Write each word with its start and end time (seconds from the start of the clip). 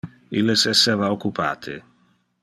Illes 0.39 0.63
esseva 0.71 1.09
occupate. 1.17 1.77